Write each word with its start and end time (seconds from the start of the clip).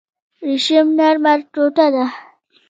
ریشم 0.47 0.87
نرمه 0.97 1.33
ټوټه 1.53 1.87
ده 1.93 2.05